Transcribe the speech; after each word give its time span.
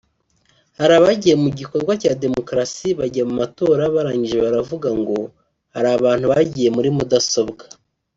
hari 0.79 0.93
abagiye 0.99 1.35
mu 1.43 1.49
gikorwa 1.59 1.93
cya 2.01 2.13
demokarasi 2.23 2.87
bajya 2.99 3.23
mu 3.29 3.33
matora 3.41 3.83
barangije 3.95 4.37
baravuga[…] 4.45 4.89
ngo 4.99 5.17
hari 5.75 5.87
abantu 5.97 6.25
bagiye 6.33 6.69
muri 6.77 6.89
mudasobwa 6.97 7.63